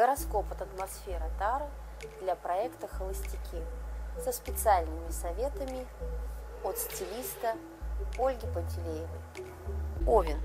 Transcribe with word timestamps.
Гороскоп 0.00 0.50
от 0.50 0.62
атмосфера 0.62 1.30
Тара 1.38 1.68
для 2.22 2.34
проекта 2.34 2.88
«Холостяки» 2.88 3.62
со 4.24 4.32
специальными 4.32 5.10
советами 5.10 5.86
от 6.64 6.78
стилиста 6.78 7.54
Ольги 8.18 8.46
Пантелеевой. 8.46 9.20
Овен. 10.06 10.40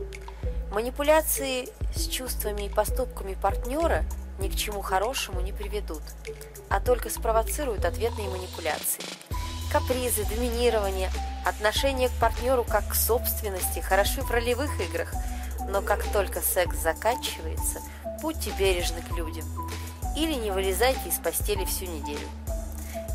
Манипуляции 0.74 1.70
с 1.96 2.10
чувствами 2.10 2.64
и 2.64 2.70
поступками 2.70 3.36
партнера 3.36 4.04
ни 4.40 4.50
к 4.50 4.56
чему 4.56 4.82
хорошему 4.82 5.40
не 5.40 5.54
приведут, 5.54 6.04
а 6.70 6.82
только 6.82 7.10
спровоцируют 7.10 7.86
ответные 7.86 8.28
манипуляции. 8.28 9.06
Капризы, 9.72 10.26
доминирование, 10.26 11.10
отношение 11.46 12.10
к 12.10 12.20
партнеру 12.20 12.66
как 12.66 12.90
к 12.90 12.94
собственности 12.94 13.80
хороши 13.80 14.22
в 14.22 14.30
ролевых 14.30 14.70
играх, 14.82 15.14
но 15.70 15.82
как 15.82 16.04
только 16.12 16.42
секс 16.42 16.78
заканчивается, 16.78 17.82
будьте 18.22 18.52
бережны 18.52 19.02
к 19.02 19.12
людям 19.12 19.46
или 20.16 20.34
не 20.34 20.52
вылезайте 20.52 21.10
из 21.10 21.20
постели 21.20 21.66
всю 21.66 21.86
неделю. 21.86 22.28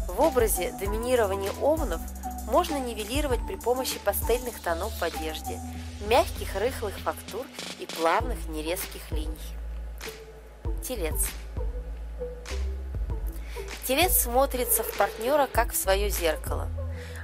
В 0.08 0.20
образе 0.20 0.72
доминирования 0.78 1.52
овнов 1.62 2.00
можно 2.46 2.78
нивелировать 2.78 3.40
при 3.46 3.56
помощи 3.56 3.98
пастельных 4.04 4.60
тонов 4.60 4.92
в 4.98 5.02
одежде, 5.02 5.60
мягких 6.08 6.54
рыхлых 6.56 6.98
фактур 6.98 7.46
и 7.78 7.86
плавных 7.86 8.48
нерезких 8.48 9.10
линий. 9.10 9.36
Телец. 10.82 11.28
Телец 13.86 14.16
смотрится 14.22 14.82
в 14.82 14.96
партнера 14.96 15.48
как 15.52 15.72
в 15.72 15.76
свое 15.76 16.10
зеркало. 16.10 16.68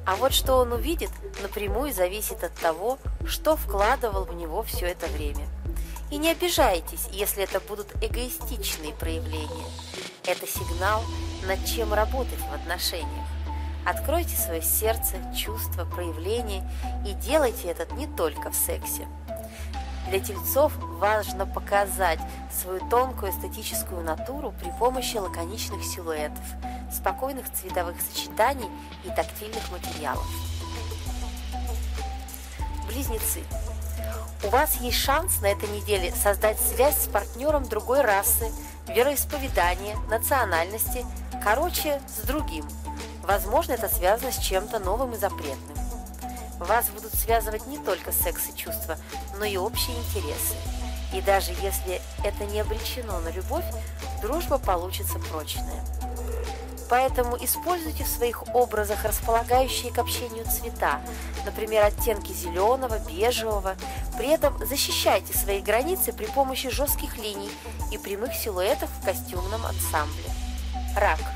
А 0.06 0.15
вот 0.15 0.33
что 0.33 0.55
он 0.55 0.73
увидит, 0.73 1.10
напрямую 1.42 1.92
зависит 1.92 2.45
от 2.45 2.55
того, 2.55 2.98
что 3.27 3.56
вкладывал 3.56 4.24
в 4.24 4.34
него 4.34 4.62
все 4.62 4.87
это 4.87 5.06
время. 5.09 5.48
И 6.12 6.19
не 6.19 6.30
обижайтесь, 6.30 7.09
если 7.10 7.42
это 7.42 7.59
будут 7.59 7.88
эгоистичные 8.01 8.92
проявления. 8.92 9.66
Это 10.24 10.46
сигнал, 10.46 11.02
над 11.48 11.65
чем 11.65 11.92
работать 11.92 12.38
в 12.38 12.55
отношениях. 12.55 13.27
Откройте 13.84 14.37
свое 14.37 14.62
сердце, 14.62 15.16
чувства, 15.37 15.84
проявления 15.84 16.68
и 17.04 17.12
делайте 17.12 17.68
это 17.68 17.93
не 17.95 18.07
только 18.07 18.51
в 18.51 18.54
сексе. 18.54 19.09
Для 20.09 20.21
тельцов 20.21 20.73
важно 20.77 21.46
показать 21.46 22.21
свою 22.52 22.79
тонкую 22.88 23.32
эстетическую 23.32 24.04
натуру 24.04 24.54
при 24.60 24.71
помощи 24.79 25.16
лаконичных 25.16 25.82
силуэтов, 25.84 26.45
спокойных 26.97 27.52
цветовых 27.52 27.97
сочетаний 28.01 28.69
и 29.05 29.09
тактильных 29.11 29.71
материалов. 29.71 30.27
Близнецы. 32.89 33.43
У 34.45 34.49
вас 34.49 34.77
есть 34.77 34.99
шанс 34.99 35.41
на 35.41 35.47
этой 35.47 35.69
неделе 35.69 36.13
создать 36.13 36.59
связь 36.61 37.05
с 37.05 37.09
партнером 37.09 37.69
другой 37.69 38.02
расы, 38.02 38.51
вероисповедания, 38.89 39.97
национальности, 40.09 41.05
короче, 41.43 42.01
с 42.07 42.27
другим. 42.27 42.65
Возможно, 43.23 43.73
это 43.73 43.89
связано 43.89 44.30
с 44.30 44.39
чем-то 44.39 44.79
новым 44.79 45.15
и 45.15 45.19
запретным. 45.19 45.77
Вас 46.59 46.89
будут 46.91 47.13
связывать 47.15 47.67
не 47.67 47.79
только 47.79 48.13
секс 48.13 48.49
и 48.49 48.57
чувства, 48.57 48.97
но 49.39 49.45
и 49.45 49.57
общие 49.57 49.97
интересы. 49.97 50.55
И 51.13 51.21
даже 51.21 51.52
если 51.63 52.01
это 52.24 52.45
не 52.47 52.61
обречено 52.61 53.19
на 53.21 53.30
любовь, 53.30 53.65
дружба 54.23 54.59
получится 54.59 55.19
прочная. 55.19 55.85
Поэтому 56.88 57.37
используйте 57.42 58.04
в 58.04 58.09
своих 58.09 58.54
образах 58.54 59.04
располагающие 59.04 59.92
к 59.92 59.98
общению 59.98 60.45
цвета, 60.45 61.01
например, 61.45 61.84
оттенки 61.84 62.32
зеленого, 62.32 62.98
бежевого. 63.01 63.74
При 64.16 64.28
этом 64.28 64.56
защищайте 64.65 65.37
свои 65.37 65.60
границы 65.60 66.12
при 66.12 66.26
помощи 66.26 66.70
жестких 66.70 67.16
линий 67.19 67.50
и 67.91 67.98
прямых 67.98 68.34
силуэтов 68.34 68.88
в 68.91 69.04
костюмном 69.04 69.65
ансамбле. 69.66 70.31
Рак– 70.97 71.20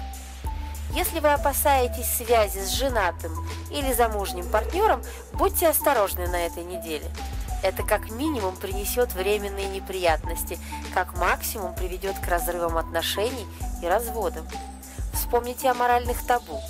если 0.92 1.20
вы 1.20 1.32
опасаетесь 1.32 2.06
связи 2.06 2.58
с 2.58 2.70
женатым 2.70 3.32
или 3.70 3.92
замужним 3.92 4.50
партнером, 4.50 5.02
будьте 5.32 5.68
осторожны 5.68 6.26
на 6.26 6.46
этой 6.46 6.64
неделе. 6.64 7.08
Это 7.62 7.84
как 7.84 8.10
минимум 8.10 8.56
принесет 8.56 9.12
временные 9.12 9.68
неприятности, 9.68 10.58
как 10.92 11.16
максимум 11.16 11.74
приведет 11.74 12.18
к 12.18 12.26
разрывам 12.26 12.76
отношений 12.76 13.46
и 13.82 13.86
разводам. 13.86 14.46
Вспомните 15.30 15.70
о 15.70 15.74
моральных 15.74 16.26
табу. 16.26 16.60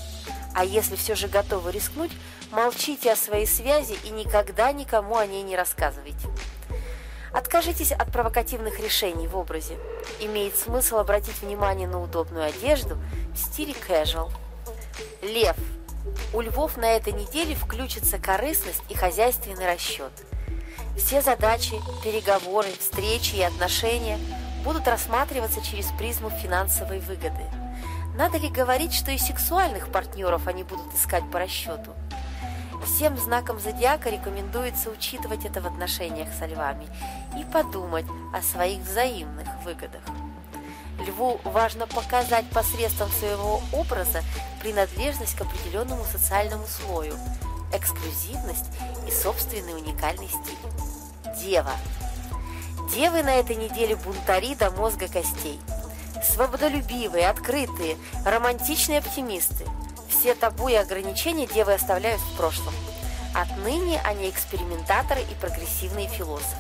А 0.54 0.66
если 0.66 0.94
все 0.94 1.14
же 1.14 1.28
готовы 1.28 1.72
рискнуть, 1.72 2.10
молчите 2.50 3.10
о 3.10 3.16
своей 3.16 3.46
связи 3.46 3.96
и 4.04 4.10
никогда 4.10 4.70
никому 4.70 5.16
о 5.16 5.24
ней 5.24 5.42
не 5.42 5.56
рассказывайте. 5.56 6.28
Откажитесь 7.32 7.90
от 7.90 8.12
провокативных 8.12 8.78
решений 8.78 9.28
в 9.28 9.34
образе. 9.38 9.78
Имеет 10.20 10.58
смысл 10.58 10.98
обратить 10.98 11.40
внимание 11.40 11.88
на 11.88 12.02
удобную 12.02 12.44
одежду 12.44 12.98
в 13.32 13.38
стиле 13.38 13.72
casual. 13.88 14.30
Лев. 15.22 15.56
У 16.34 16.42
львов 16.42 16.76
на 16.76 16.92
этой 16.92 17.14
неделе 17.14 17.54
включится 17.54 18.18
корыстность 18.18 18.82
и 18.90 18.94
хозяйственный 18.94 19.64
расчет. 19.64 20.12
Все 20.98 21.22
задачи, 21.22 21.80
переговоры, 22.04 22.68
встречи 22.78 23.36
и 23.36 23.42
отношения 23.42 24.18
будут 24.64 24.86
рассматриваться 24.86 25.62
через 25.62 25.86
призму 25.96 26.28
финансовой 26.28 26.98
выгоды. 26.98 27.46
Надо 28.14 28.38
ли 28.38 28.48
говорить, 28.48 28.92
что 28.92 29.10
и 29.10 29.18
сексуальных 29.18 29.90
партнеров 29.90 30.46
они 30.46 30.64
будут 30.64 30.94
искать 30.94 31.28
по 31.30 31.38
расчету? 31.38 31.92
Всем 32.84 33.16
знакам 33.16 33.60
зодиака 33.60 34.10
рекомендуется 34.10 34.90
учитывать 34.90 35.44
это 35.44 35.60
в 35.60 35.66
отношениях 35.66 36.28
со 36.38 36.46
львами 36.46 36.86
и 37.38 37.44
подумать 37.44 38.06
о 38.32 38.42
своих 38.42 38.80
взаимных 38.80 39.48
выгодах. 39.64 40.02
Льву 41.06 41.40
важно 41.44 41.86
показать 41.86 42.48
посредством 42.50 43.10
своего 43.10 43.62
образа 43.72 44.22
принадлежность 44.60 45.34
к 45.34 45.42
определенному 45.42 46.04
социальному 46.04 46.66
слою, 46.66 47.14
эксклюзивность 47.72 48.70
и 49.06 49.10
собственный 49.10 49.74
уникальный 49.74 50.28
стиль. 50.28 51.42
Дева. 51.42 51.72
Девы 52.92 53.22
на 53.22 53.34
этой 53.34 53.56
неделе 53.56 53.96
бунтари 53.96 54.54
до 54.56 54.70
мозга 54.70 55.06
костей. 55.06 55.60
Свободолюбивые, 56.22 57.28
открытые, 57.28 57.96
романтичные 58.24 58.98
оптимисты– 58.98 59.66
все 60.20 60.34
табу 60.34 60.68
и 60.68 60.74
ограничения 60.74 61.46
девы 61.46 61.72
оставляют 61.72 62.20
в 62.20 62.36
прошлом. 62.36 62.74
Отныне 63.34 64.00
они 64.04 64.28
экспериментаторы 64.28 65.22
и 65.22 65.34
прогрессивные 65.40 66.08
философы. 66.08 66.56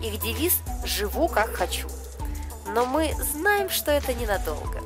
Их 0.00 0.20
девиз 0.20 0.60
«Живу 0.84 1.26
как 1.28 1.52
хочу». 1.54 1.88
Но 2.68 2.86
мы 2.86 3.12
знаем, 3.14 3.68
что 3.68 3.90
это 3.90 4.14
ненадолго. 4.14 4.80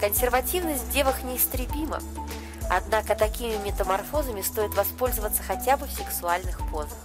Консервативность 0.00 0.82
в 0.82 0.90
девах 0.90 1.22
неистребима. 1.22 2.00
Однако 2.70 3.14
такими 3.14 3.56
метаморфозами 3.64 4.40
стоит 4.40 4.74
воспользоваться 4.74 5.42
хотя 5.42 5.76
бы 5.76 5.86
в 5.86 5.92
сексуальных 5.92 6.58
позах. 6.70 6.98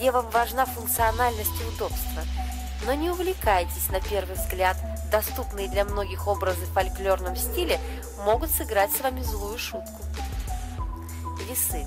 Девам 0.00 0.28
важна 0.30 0.66
функциональность 0.66 1.60
и 1.60 1.64
удобство. 1.74 2.22
Но 2.84 2.94
не 2.94 3.10
увлекайтесь 3.10 3.88
на 3.88 4.00
первый 4.00 4.36
взгляд 4.36 4.76
доступные 5.10 5.68
для 5.68 5.84
многих 5.84 6.26
образы 6.26 6.66
в 6.66 6.72
фольклорном 6.72 7.36
стиле, 7.36 7.80
могут 8.24 8.50
сыграть 8.50 8.92
с 8.92 9.00
вами 9.00 9.22
злую 9.22 9.58
шутку. 9.58 10.02
Весы. 11.48 11.86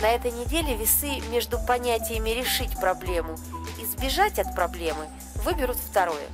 На 0.00 0.10
этой 0.10 0.32
неделе 0.32 0.74
весы 0.74 1.20
между 1.30 1.58
понятиями 1.58 2.30
«решить 2.30 2.78
проблему» 2.78 3.36
и 3.80 3.86
«сбежать 3.86 4.38
от 4.38 4.54
проблемы» 4.54 5.08
выберут 5.36 5.76
второе. 5.76 6.26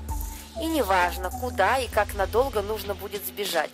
И 0.60 0.66
неважно, 0.66 1.30
куда 1.30 1.78
и 1.78 1.86
как 1.86 2.14
надолго 2.14 2.62
нужно 2.62 2.94
будет 2.94 3.24
сбежать, 3.26 3.70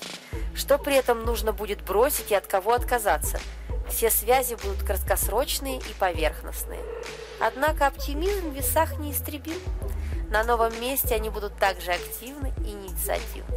что 0.55 0.79
при 0.79 0.97
этом 0.97 1.25
нужно 1.25 1.53
будет 1.53 1.83
бросить 1.83 2.31
и 2.31 2.35
от 2.35 2.47
кого 2.47 2.75
отказаться. 2.75 3.41
Все 3.97 4.11
связи 4.11 4.57
будут 4.63 4.83
краткосрочные 4.83 5.79
и 5.79 5.95
поверхностные. 5.99 6.83
Однако 7.41 7.87
оптимизм 7.87 8.51
в 8.51 8.55
весах 8.55 8.99
неистребим. 8.99 9.57
На 10.29 10.45
новом 10.45 10.79
месте 10.83 11.15
они 11.15 11.31
будут 11.31 11.57
также 11.57 11.93
активны 11.93 12.53
и 12.59 12.73
инициативны. 12.73 13.57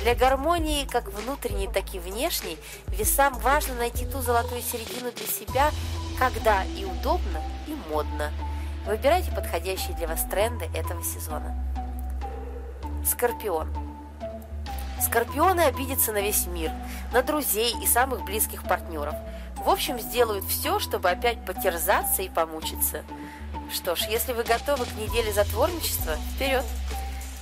Для 0.00 0.14
гармонии, 0.14 0.86
как 0.86 1.12
внутренней, 1.12 1.68
так 1.68 1.94
и 1.94 1.98
внешней, 1.98 2.56
весам 2.86 3.34
важно 3.40 3.74
найти 3.74 4.06
ту 4.06 4.22
золотую 4.22 4.62
середину 4.62 5.12
для 5.12 5.26
себя, 5.26 5.70
когда 6.18 6.64
и 6.64 6.86
удобно, 6.86 7.42
и 7.66 7.74
модно. 7.90 8.32
Выбирайте 8.86 9.32
подходящие 9.32 9.94
для 9.98 10.08
вас 10.08 10.24
тренды 10.30 10.64
этого 10.74 11.04
сезона. 11.04 11.54
Скорпион. 13.04 13.68
Скорпионы 15.02 15.62
обидятся 15.62 16.12
на 16.12 16.22
весь 16.22 16.46
мир, 16.46 16.70
на 17.12 17.22
друзей 17.22 17.74
и 17.82 17.86
самых 17.86 18.24
близких 18.24 18.62
партнеров. 18.62 19.14
В 19.64 19.70
общем, 19.70 19.98
сделают 20.00 20.44
все, 20.44 20.78
чтобы 20.78 21.10
опять 21.10 21.44
потерзаться 21.44 22.22
и 22.22 22.28
помучиться. 22.28 23.04
Что 23.72 23.94
ж, 23.94 24.02
если 24.10 24.32
вы 24.32 24.44
готовы 24.44 24.84
к 24.84 24.94
неделе 24.94 25.32
затворничества, 25.32 26.16
вперед! 26.34 26.64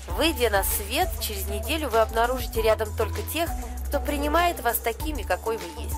Выйдя 0.09 0.51
на 0.51 0.63
свет, 0.65 1.09
через 1.21 1.47
неделю 1.49 1.89
вы 1.89 1.99
обнаружите 1.99 2.63
рядом 2.63 2.95
только 2.97 3.23
тех, 3.33 3.49
кто 3.87 4.01
принимает 4.01 4.61
вас 4.61 4.79
такими, 4.79 5.23
какой 5.23 5.57
вы 5.57 5.83
есть. 5.83 5.97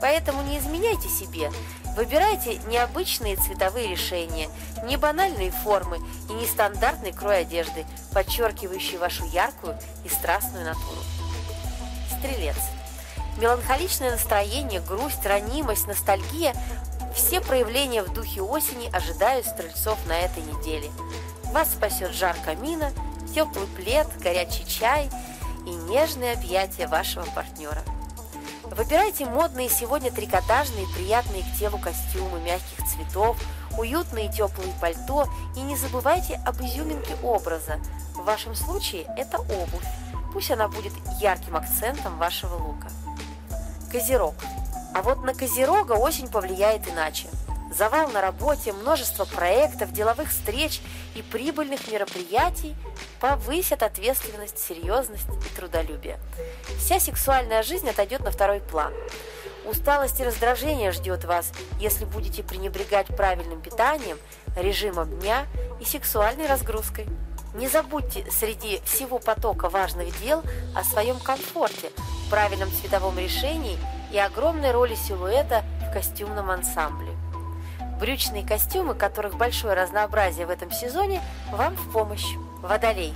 Поэтому 0.00 0.42
не 0.42 0.58
изменяйте 0.58 1.08
себе, 1.08 1.50
Выбирайте 1.98 2.60
необычные 2.68 3.34
цветовые 3.34 3.88
решения, 3.88 4.48
не 4.84 4.96
банальные 4.96 5.50
формы 5.50 5.98
и 6.30 6.32
нестандартный 6.32 7.12
крой 7.12 7.40
одежды, 7.40 7.84
подчеркивающий 8.14 8.98
вашу 8.98 9.24
яркую 9.24 9.76
и 10.04 10.08
страстную 10.08 10.64
натуру. 10.64 11.00
Стрелец. 12.16 12.54
Меланхоличное 13.38 14.10
настроение, 14.10 14.80
грусть, 14.80 15.24
ранимость, 15.24 15.86
ностальгия– 15.86 16.54
все 17.14 17.40
проявления 17.40 18.02
в 18.02 18.12
духе 18.12 18.42
осени 18.42 18.90
ожидают 18.94 19.46
стрельцов 19.46 19.98
на 20.06 20.18
этой 20.18 20.42
неделе. 20.42 20.90
Вас 21.52 21.72
спасет 21.72 22.12
жар 22.12 22.36
камина, 22.44 22.92
теплый 23.34 23.66
плед, 23.68 24.06
горячий 24.20 24.66
чай 24.66 25.10
и 25.66 25.70
нежные 25.70 26.34
объятия 26.34 26.86
вашего 26.86 27.24
партнера. 27.34 27.82
Выбирайте 28.64 29.24
модные 29.24 29.68
сегодня 29.68 30.12
трикотажные, 30.12 30.86
приятные 30.94 31.42
к 31.42 31.58
телу 31.58 31.78
костюмы 31.78 32.40
мягких 32.40 32.86
цветов, 32.86 33.36
уютные 33.76 34.30
теплые 34.30 34.72
пальто 34.80 35.26
и 35.56 35.60
не 35.60 35.76
забывайте 35.76 36.40
об 36.46 36.60
изюминке 36.60 37.16
образа. 37.22 37.80
В 38.14 38.24
вашем 38.24 38.54
случае 38.54 39.06
это 39.16 39.38
обувь. 39.38 39.86
Пусть 40.32 40.50
она 40.50 40.68
будет 40.68 40.92
ярким 41.20 41.56
акцентом 41.56 42.18
вашего 42.18 42.54
лука. 42.54 42.88
Козерог. 43.90 44.34
А 44.94 45.02
вот 45.02 45.22
на 45.24 45.34
Козерога 45.34 45.92
осень 45.92 46.28
повлияет 46.28 46.88
иначе. 46.88 47.28
Завал 47.74 48.08
на 48.08 48.20
работе, 48.20 48.72
множество 48.72 49.24
проектов, 49.24 49.92
деловых 49.92 50.30
встреч 50.30 50.80
и 51.14 51.22
прибыльных 51.22 51.90
мероприятий 51.90 52.74
повысят 53.20 53.82
ответственность, 53.82 54.58
серьезность 54.58 55.28
и 55.28 55.56
трудолюбие. 55.56 56.18
Вся 56.78 56.98
сексуальная 56.98 57.62
жизнь 57.62 57.88
отойдет 57.88 58.20
на 58.20 58.30
второй 58.30 58.60
план. 58.60 58.92
Усталость 59.66 60.18
и 60.20 60.24
раздражение 60.24 60.92
ждет 60.92 61.24
вас, 61.24 61.52
если 61.78 62.06
будете 62.06 62.42
пренебрегать 62.42 63.08
правильным 63.08 63.60
питанием, 63.60 64.18
режимом 64.56 65.18
дня 65.20 65.46
и 65.78 65.84
сексуальной 65.84 66.46
разгрузкой. 66.46 67.06
Не 67.54 67.68
забудьте 67.68 68.24
среди 68.30 68.80
всего 68.84 69.18
потока 69.18 69.68
важных 69.68 70.18
дел 70.20 70.42
о 70.74 70.84
своем 70.84 71.18
комфорте, 71.18 71.90
правильном 72.28 72.70
цветовом 72.72 73.18
решении 73.18 73.78
и 74.10 74.18
огромной 74.18 74.72
роли 74.72 74.94
силуэта 74.94 75.62
в 75.88 75.92
костюмном 75.92 76.50
ансамбле. 76.50 77.12
Брючные 78.00 78.46
костюмы, 78.46 78.94
которых 78.94 79.36
большое 79.36 79.74
разнообразие 79.74 80.46
в 80.46 80.50
этом 80.50 80.70
сезоне, 80.70 81.20
вам 81.50 81.74
в 81.74 81.92
помощь. 81.92 82.26
Водолей. 82.62 83.14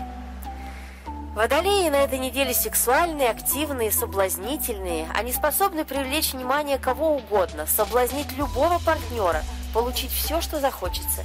Водолеи 1.35 1.89
на 1.89 1.97
этой 1.97 2.19
неделе 2.19 2.53
сексуальные, 2.53 3.31
активные, 3.31 3.91
соблазнительные. 3.91 5.09
Они 5.15 5.33
способны 5.33 5.85
привлечь 5.85 6.33
внимание 6.33 6.79
кого 6.79 7.17
угодно, 7.17 7.67
соблазнить 7.67 8.33
любого 8.33 8.79
партнера, 8.81 9.43
получить 9.73 10.11
все, 10.13 10.41
что 10.41 10.61
захочется. 10.61 11.25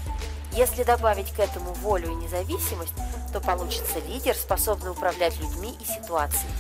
Если 0.54 0.84
добавить 0.84 1.32
к 1.34 1.40
этому 1.40 1.74
волю 1.74 2.12
и 2.12 2.16
независимость, 2.16 2.94
то 3.34 3.42
получится 3.42 4.00
лидер, 4.08 4.34
способный 4.34 4.92
управлять 4.92 5.38
людьми 5.40 5.76
и 5.80 5.86
ситуацией. 5.86 6.52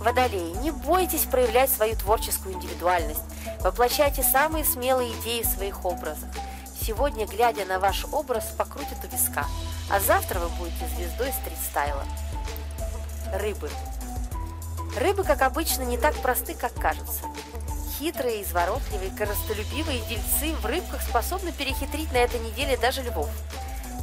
Водолеи, 0.00 0.56
не 0.62 0.70
бойтесь 0.70 1.24
проявлять 1.24 1.70
свою 1.70 1.96
творческую 1.96 2.54
индивидуальность. 2.54 3.22
Воплощайте 3.60 4.22
самые 4.22 4.64
смелые 4.64 5.12
идеи 5.20 5.42
в 5.42 5.46
своих 5.46 5.84
образах. 5.84 6.28
Сегодня, 6.80 7.26
глядя 7.26 7.64
на 7.64 7.78
ваш 7.78 8.04
образ, 8.12 8.44
покрутит 8.58 8.98
у 9.02 9.06
виска, 9.14 9.46
а 9.90 10.00
завтра 10.00 10.38
вы 10.40 10.48
будете 10.50 10.86
звездой 10.94 11.32
стрит-стайла. 11.32 12.04
Рыбы. 13.32 13.70
Рыбы, 14.96 15.24
как 15.24 15.42
обычно, 15.42 15.82
не 15.82 15.96
так 15.96 16.14
просты, 16.16 16.54
как 16.54 16.74
кажется. 16.74 17.22
Хитрые, 17.98 18.42
изворотливые, 18.42 19.10
коростолюбивые 19.16 20.00
дельцы 20.00 20.54
в 20.60 20.66
рыбках 20.66 21.00
способны 21.02 21.52
перехитрить 21.52 22.12
на 22.12 22.18
этой 22.18 22.40
неделе 22.40 22.76
даже 22.76 23.02
львов. 23.02 23.30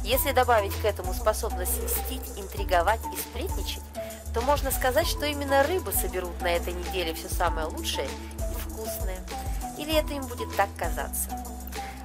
Если 0.02 0.32
добавить 0.32 0.74
к 0.74 0.84
этому 0.84 1.14
способность 1.14 1.80
мстить, 1.82 2.36
интриговать 2.36 3.00
и 3.14 3.20
сплетничать, 3.20 3.82
то 4.34 4.40
можно 4.40 4.70
сказать, 4.70 5.06
что 5.06 5.26
именно 5.26 5.62
рыбы 5.62 5.92
соберут 5.92 6.40
на 6.40 6.52
этой 6.52 6.72
неделе 6.72 7.14
все 7.14 7.28
самое 7.28 7.66
лучшее 7.66 8.06
и 8.06 8.60
вкусное. 8.60 9.18
Или 9.78 9.94
это 9.94 10.14
им 10.14 10.26
будет 10.26 10.54
так 10.56 10.68
казаться. 10.76 11.30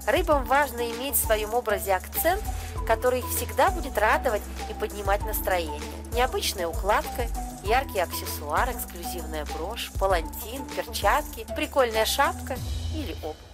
Рыбам 0.06 0.46
важно 0.46 0.90
иметь 0.92 1.16
в 1.16 1.26
своем 1.26 1.54
образе 1.54 1.94
акцент, 1.94 2.42
который 2.88 3.20
их 3.20 3.30
всегда 3.30 3.70
будет 3.70 3.98
радовать 3.98 4.44
и 4.70 4.74
поднимать 4.74 5.26
настроение. 5.26 5.82
Необычная 6.14 6.68
укладка, 6.68 7.28
яркий 7.64 8.00
аксессуар, 8.00 8.72
эксклюзивная 8.72 9.46
брошь, 9.58 9.92
палантин, 10.00 10.66
перчатки, 10.76 11.46
прикольная 11.56 12.06
шапка 12.06 12.56
или 12.96 13.16
обувь. 13.22 13.47